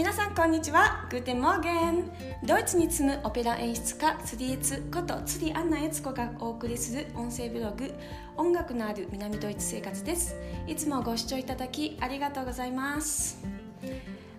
[0.00, 1.06] 皆さんこんにちは。
[1.10, 2.10] Guten Morgen。
[2.42, 7.92] ドイツに住むオペラ演出家釣りエツこと釣りアンナエツコがお送りする音声ブログ
[8.38, 10.36] 音楽のある南ドイツ生活です。
[10.66, 13.44] いつもご視聴いただきありがとうございます。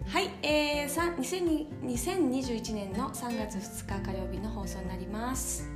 [0.07, 5.69] はい、えー、2021年の3月2日火曜日の放送になります。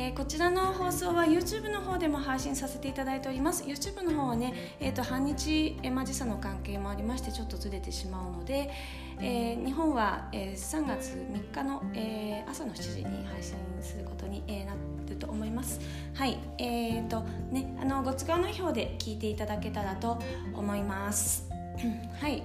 [0.00, 3.64] えー、こちらの放送は YouTube の方でも配信させていただいております。
[3.64, 8.70] YouTube の方はね、えーと、半日、えー、まあ、時差の関係もありましてちょっとずれてしまうので、
[9.18, 14.74] えー、日本は、えー、3月3日の、えー、朝の7時に配信することに、えー、な
[15.08, 15.80] ると思います。
[16.14, 16.38] はい。
[16.58, 20.22] えーとねあのご都合の表で聞いていただけたらと
[20.54, 21.50] 思います。
[22.22, 22.44] はい。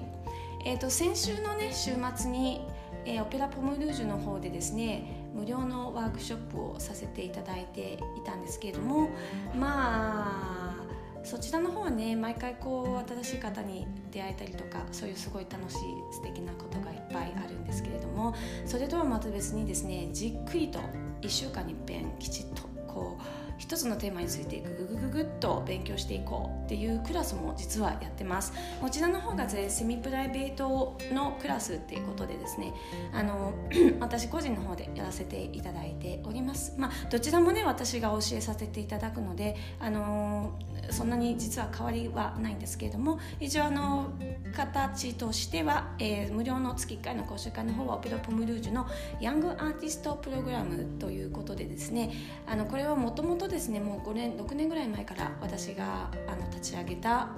[0.65, 2.61] えーと、と先週のね週末に、
[3.05, 9.09] えー、オペラ・ポムルージュの方でですね無料のワークショップをさせていただいていたんですけれども
[9.55, 15.77] まあそちらの方はね毎回こう新しい方に出会えたりとかそういうすごい楽しい
[16.11, 20.79] 素敵なことがいっぱいあるんですけれどもそれとはまた別にですねじっくりと
[21.21, 23.23] 1週間にいっぺんきちっとこう
[23.57, 28.53] 一つのテーマについてグググググっと勉強していこうっていうクラスも実はやってます。
[28.81, 32.73] こちらの方がセミプライベートのクラスっていうことでですね
[33.13, 33.53] あの
[33.99, 36.73] 私個人の方でやらせていただいております。
[36.77, 40.53] まあどちらもね私が教えさせていただくのであの
[40.89, 44.11] そんなに実は変わりはないんですけれども一応あの
[44.55, 48.87] 形としては、えー、無料の月1回の講習会の方はオペラ・ポムルージュの
[49.19, 52.11] ヤングアーティストプログラムということでですね
[52.47, 57.29] あのこれはもともとですねもう5年6年ぐらい前から私があの立ち上げた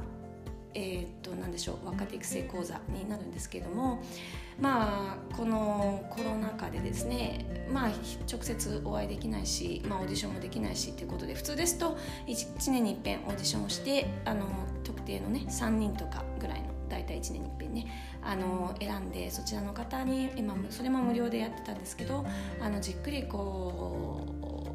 [0.76, 4.04] えー、っと何でしょう若手育成講座になるんですけれども
[4.60, 7.90] まあこのコロナ禍でですねまあ
[8.32, 14.46] 直接お会いできないし、まあ、オーディションもできないしということで普通ですと 1, 1年にいっぺんオーディションをしてあの
[14.84, 17.88] 特定のね3人とかぐらいの大体1年にいっぺんね
[18.22, 22.26] あの選んでそちらの方に今それも無料でやってたんですけど
[22.62, 24.75] あのじっくりこう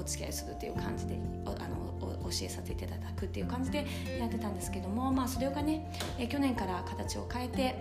[0.00, 1.90] お付き合いするっていう感じであの
[2.30, 3.86] 教えさせていただくっていう感じで
[4.18, 7.74] やってたんですけども、まあ、それがね、え去年から形を変えて、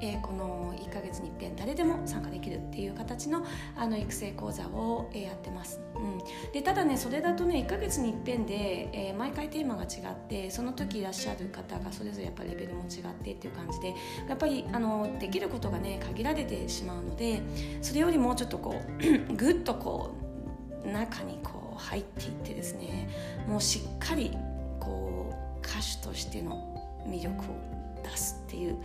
[0.00, 3.44] えこの1ヶ月にいっぺん誰でも参加できるっていう形の
[3.76, 6.18] あの育成講座を、えやってます、うん、
[6.52, 13.94] でただねそれだとね1ヶ月にいっぺんで、え毎回テーマが違ってその時いらっしゃる方がそれぞれやっぱりレベルも違ってっていう感じで
[14.28, 17.42] やっぱりあのできることがね限られてしまうので
[17.80, 18.80] それよりもうちょっとこ
[19.30, 20.23] う ぐっとこう
[20.92, 23.08] 中にこう入っていってですね
[23.46, 24.36] もうしっかり
[24.80, 27.44] こう歌手としての魅力を
[28.02, 28.76] 出すっていう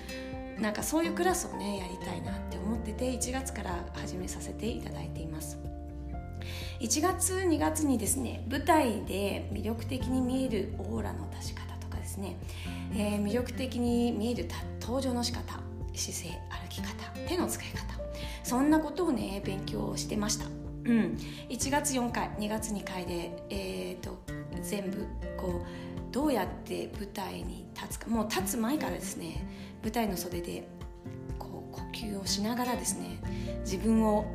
[0.60, 5.58] なんかそういうクラスをねやりたいなって思ってて1月から始めさせていただいています。
[6.80, 12.38] 1月2月にですね舞台で魅力的に見えるオーラの出し方とかですね、
[12.94, 14.48] えー、魅力的に見える
[14.80, 15.60] 登場の仕方
[15.94, 16.88] 姿勢歩き方
[17.28, 18.00] 手の使い方
[18.44, 20.59] そんなことをね勉強してました。
[20.86, 21.18] うん、
[21.50, 24.18] 1月4回2月2回で、えーと、
[24.62, 25.06] 全部
[25.38, 29.46] こうどうやって舞台に立つかもう立つ前からですね
[29.84, 30.68] 舞台の袖で
[31.38, 33.20] こう呼吸をしながらですね
[33.62, 34.26] 自分を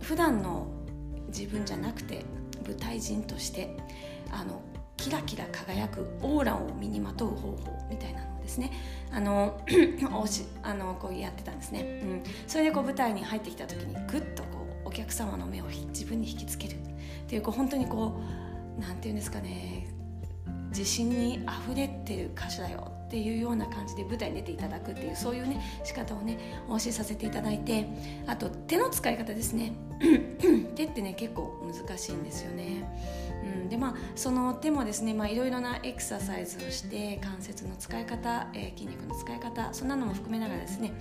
[0.00, 0.66] 普段の
[1.28, 2.24] 自分じゃなくて
[2.66, 3.76] 舞台人として
[4.30, 4.62] あの
[4.96, 7.56] キラキラ輝くオーラを身にまとう方法
[7.90, 8.70] みたいなのをですね。
[9.10, 9.60] あの
[10.62, 14.61] あのこうやってたんですね、うん、それでこう舞台に入ってきた時にグッとこう
[14.92, 16.74] 客様の目を自分に引きつける。
[16.74, 16.76] っ
[17.26, 18.20] ていうこう本当にこ
[18.78, 19.86] う何て言うんですかね
[20.68, 22.92] 自信にあふれてる歌手だよ。
[23.06, 27.86] っていうような感じで舞台に出ていただくっていうそういうね仕方をねお教えさせていただいて
[28.26, 29.72] あと手の使い方ですね。
[30.74, 32.84] 手ってね結構難しいんですよね、
[33.44, 40.92] うん、でまあその手もですねいろいろなエクササイズをして関節の使い方、えー、筋肉の使い方そんなのも含めながらですね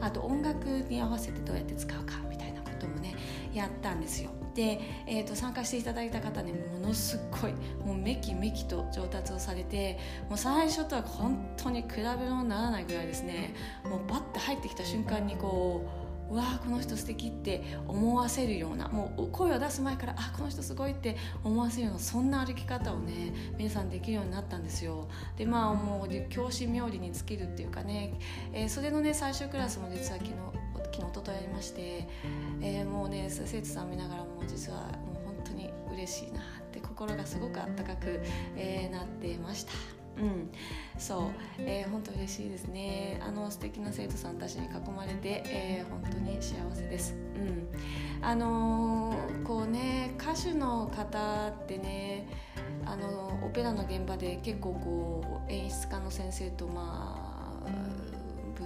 [0.00, 3.14] あと音楽に合わせてどうやって使うかみたいなこともね
[3.58, 4.30] やったんですよ。
[4.54, 7.52] で、えーと、参加していただいた方ねものすごい
[7.84, 9.98] もうめきめきと上達をされて
[10.30, 13.54] もう最初とは本当に比べ物にならないぐらいですね
[13.84, 25.08] もうバッて入ってきた瞬間にこううわーこの人素敵って思わせるようなもう声を出す前からあこの人すごいって思わせるようなそんな歩き方をね皆さんできるようになったんですよ。
[25.36, 28.14] でまあもう教師冥利に尽きるっていうかね、
[28.52, 30.32] えー、それのね最終クラスも実は昨日
[30.96, 32.08] 昨日一昨日やりまして、
[32.86, 36.42] もうね生徒さん見ながらも実はもう本当に嬉しいなっ
[36.72, 38.20] て心がすごくあったかく、
[38.56, 39.72] えー、なってました。
[40.18, 40.50] うん、
[40.96, 43.20] そう、えー、本当嬉しいですね。
[43.22, 47.68] あの素敵な生徒さんたちに囲まれて、えー、本当に幸せです、うん、
[48.24, 52.26] あのー、こうね歌手の方ってね
[52.86, 58.15] あのオペラの現場で結構こう演出家の先生とまあ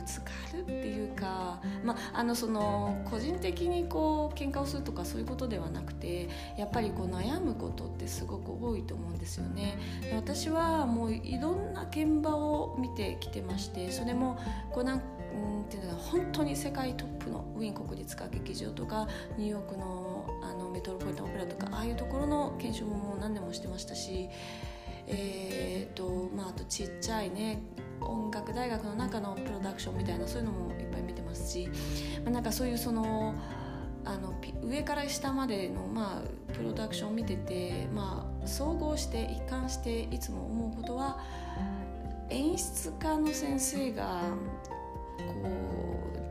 [0.00, 9.78] ぶつかるっていうか、まあ、あのその個人的にこう喧嘩をするとかそういうことではなくてやっぱりこう悩むことってすごく多いと思うんですよね。
[10.14, 14.38] 私はもういろんな現場を見てきてましてそれも
[14.72, 15.02] こうなん
[15.32, 19.06] うんていうの本当に世界トップのウィーン国立歌劇場とか
[19.36, 24.28] ニューヨークのあのメトロポリタンオペラとかああいうところの研修ももう何年もしてましたし。
[25.12, 27.58] えーとまあ、あとちっちゃいね
[28.00, 31.68] 音楽大学の中のプロダクションみたいなそういうのもいっぱい見てますし、
[32.24, 33.34] まあ、なんかそういうその
[34.04, 41.18] あの上から下までの、まあ、プロダクションを見てて、まあ、総合して一貫していつも思うことは
[42.30, 44.22] 演出家の先生が
[45.18, 45.50] こ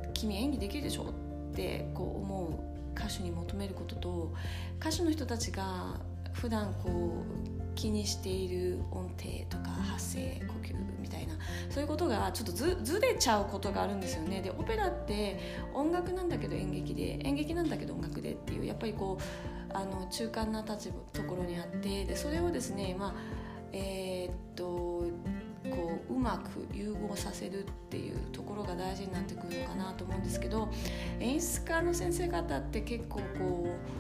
[0.10, 1.04] う「君演技できるでしょ?」
[1.52, 2.54] ってこう思う
[2.98, 4.34] 歌手に求めることと
[4.80, 6.00] 歌手の人たちが
[6.34, 7.49] 普段こう
[7.80, 11.36] 気にしている音程とか発声呼吸みたいな
[11.70, 14.42] そういうことがちょっとずずれちゃうことがあるんですよね。
[14.42, 15.40] でオペラって
[15.74, 23.14] 音楽なんだけど演劇で演劇なんだけど音楽でっていうやっぱりこうあの中間な立場ところにあってでそれをですねまあ
[23.72, 24.66] えー、っと
[25.70, 30.70] こううまく融合させるっていうところが大事になってくるのかなと思うんですけど
[31.20, 33.99] 演出家の先生方って結構こう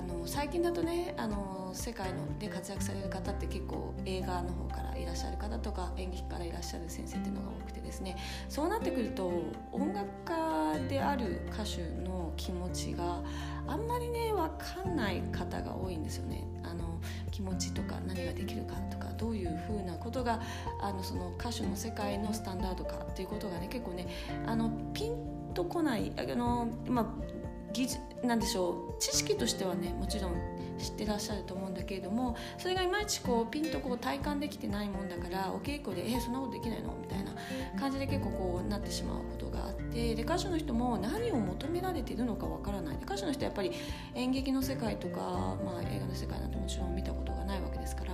[0.00, 8.16] あの最近だとねあの世界ので活躍される方って結構映画の方からいらっしゃる方とか演劇からいらっしゃる先生っていうのが多くてですね
[8.48, 9.30] そうなってくると
[9.72, 13.22] 音楽家である歌手の気持ちが
[13.66, 16.44] あんまりね分かんない方が多いんですよね。
[16.62, 16.98] あの
[17.30, 20.40] 気持ちとか何ができるかとかどういうふうなことが
[20.80, 24.06] あのその歌手の世界のスタンダードかっていうことがね結構ね
[24.46, 27.39] あのピンとこないあの、まあ、
[27.72, 30.34] 技術なんでしょう知識としてはねもちろん
[30.78, 37.32] 知ってらっしゃると思うんだけれどもそれがいまいちこうピンとこう体感できてないもんだからお稽古で「えー、そんなことできないの?」みたいな
[37.78, 43.72] 感じで結構こうなってしまうことがあってで歌手の人も何を求められているのかわからないで歌手の人はやっぱり
[44.14, 48.12] 演劇の世界とか、まあ、映画の世界なんてもちろん見たことがないわけですから。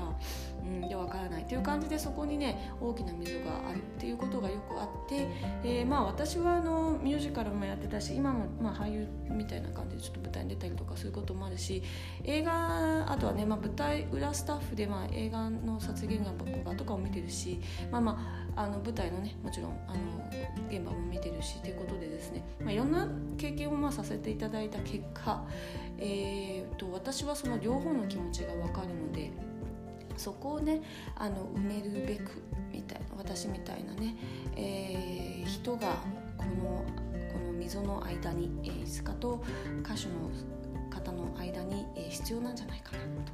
[0.67, 5.29] うん、でわからないという感じでそこにね大きな溝があるっていうことがよくあって、
[5.63, 11.83] えー、まあ私はあのミュージカルもやってたし今もまあ俳優みたいな感じでちょっと舞台に出たりとかそういうこともあるし
[12.25, 16.27] 映画あとはね、まあ、舞台裏スタッフでまあ映画の撮影現
[16.65, 17.61] 場とかを見てるし
[17.91, 20.01] まあまああの舞台のねもちろんあの
[20.69, 25.45] 現場も見てるしということでですね、まあ、いろんな経験をまあさせていただいた結果、
[25.99, 29.31] えーと私はその両方の気持ちが分かるので。
[30.17, 30.83] そこをね
[31.17, 32.43] あの埋めるべく
[32.73, 34.17] みたいな私みたいなね、
[34.57, 35.97] えー、人が
[36.37, 36.85] この
[37.33, 39.43] この溝の間に、えー、いつかと
[39.83, 40.31] 歌手の
[40.91, 43.33] 方の間に、えー、必要なんじゃないかなと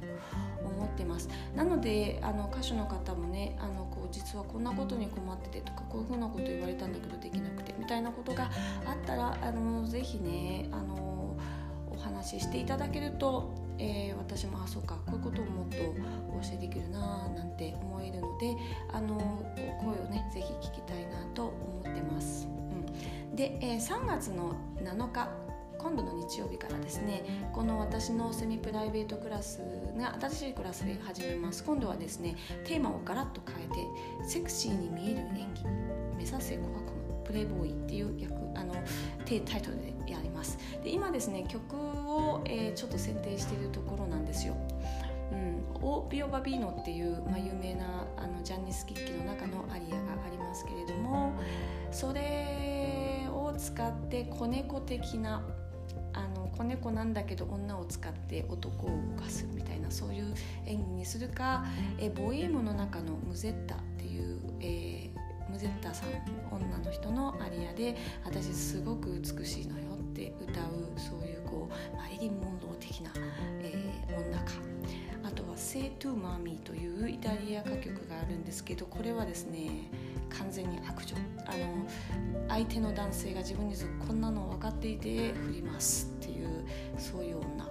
[0.67, 1.29] 思ってます。
[1.55, 8.49] なのであの歌手の方もねあのこう実はこんなことに困っててとかこういうふうなこと言われたんだけどできなくてみたいなことが
[8.85, 11.37] あったらあのぜひねあの
[11.91, 15.77] お話ししていただけるとえー、私もあそうかこういうことをもっと
[16.29, 18.55] お教えできるななんて思えるので
[18.93, 19.43] あの
[19.81, 22.47] 声をねぜひ聞きたいなと思ってます。
[22.47, 25.29] うん、で、えー、3月の7日
[25.77, 29.59] 今度の日曜日からですねこの私のセミプライベートクラス
[29.97, 33.67] が新しいクラスで始めます今度はですねテーマをガラッと変え
[34.23, 35.65] てセクシーに見える演技
[36.15, 38.32] 目指せコアコムプレイボーイっていう役
[39.37, 40.57] あのタイトルでやります。
[40.83, 44.55] で今ですね曲を、えー、ちょっと選定しているところなんですよ。
[45.31, 51.33] うん、オビオバビーノっていう、まあ、有名なあのジャンニス・キッキの中のアリアがありますけれども
[51.91, 55.43] それを使って子猫的な
[56.13, 60.33] あの子猫なんだけど女を使って男を動かすみたいなそういう
[60.67, 61.65] 演技にするか
[61.97, 65.02] えボイエムの中のムゼッタっていう、えー、
[65.53, 66.09] ムゼッタさん
[66.51, 67.95] 女の人のアリアで
[68.25, 73.11] 私すごく美しいのよって歌うそういうこうマリリン・モンロー的な、
[73.61, 74.53] えー、女か。
[75.23, 79.89] あとは「Say to Mommy」というイタリア歌曲があるんですけどこれはですね
[80.29, 81.15] 完全に悪女。
[81.45, 81.87] あの
[82.49, 86.65] 相手の男性が自分にずこんなの分かっていて振りますっていう
[86.97, 87.69] そういう女。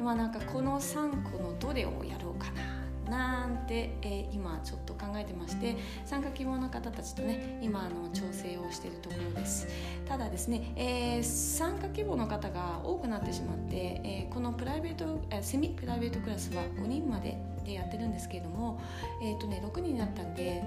[0.00, 2.79] まあなんかこの3個のどれをやろうかな。
[3.10, 5.76] なんて、えー、今ちょっと考えてまして
[6.06, 9.66] 参加希望の方たちとね今あの調整をしているところです。
[10.08, 18.80] ただですね、えー、参加希望の方が多くなってしまって、えー、このプライベート、えセミプライベートクラスは5人まででやってるんですけれども、
[19.22, 20.62] えーとね、6人になったんで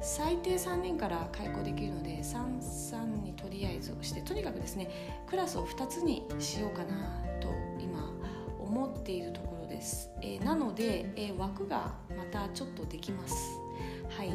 [0.00, 4.90] 最低3人から開講できるので33にとりあえずしてとにかくですね
[5.28, 6.94] クラスを2つにしようかな
[7.40, 8.10] と今
[8.58, 13.34] 思っているところです、えー、なので、えー、枠がまたちょっとできます。
[14.10, 14.30] はい、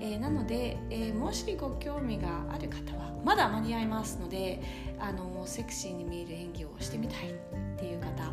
[0.00, 4.60] えー、なので、えー、もしご興味がある方はまだ間に合いますので
[4.98, 7.34] あのセクシーに見える演技をしてみたいっ
[7.76, 8.32] ていう方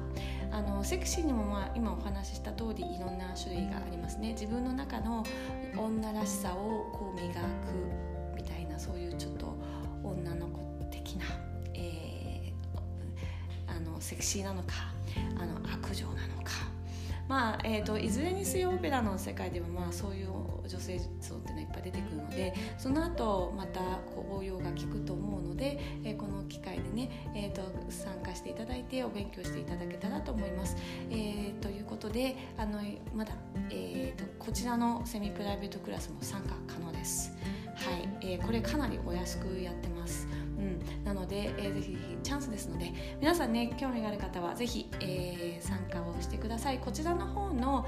[0.51, 4.29] あのセクシーにも、まあ、今お話しした通りいろんな種類がありますね。
[4.29, 5.23] 自分の中の
[5.77, 7.45] 女らしさをこう磨く
[8.35, 9.53] みたいなそういうちょっと
[10.01, 11.25] 女の子的な、
[11.75, 14.88] えー、あのセクシーなのか
[15.37, 16.69] あの悪女なのか
[17.29, 20.29] まあえーと、いずれにせよオペラの世界では、まあ、そういう
[20.67, 23.79] 女性像っていうのはいっぱい出てくるのでその後また
[24.15, 30.75] こう応用が効くと思うので、えー、この機会でね、えーと、参加していただいてお勉強していただけたらと思います。
[31.11, 32.79] えー、ということであの
[33.13, 33.33] まだ、
[33.69, 37.31] えーと、こちらのセミプライベートクラスも参加可能です。
[37.75, 40.27] はい、えー、これかなりお安くやってます。
[41.09, 46.77] なので、えー、ぜひチャンスですので皆さんね興味がある方はぜひ、えー、参加をしてください。
[46.77, 47.87] こちらの方の、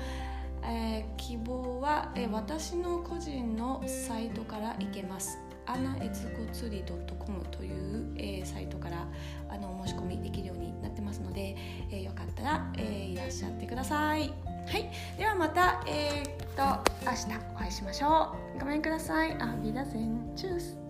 [0.64, 5.38] えー、希望は、えー、私の個人のサイトから行けます。
[5.68, 9.08] アナエツコツリ .com という、えー、サイトから
[9.50, 11.56] あの申し込みできるようになってますので、
[11.92, 14.34] えー、よかったら、えー、いらっしゃってください。
[14.66, 14.90] はい。
[15.16, 18.60] ではまたえー、っと明日お会いしましょう。
[18.60, 19.34] ごめんください。
[19.40, 20.34] あビダゼン。
[20.36, 20.81] チュース。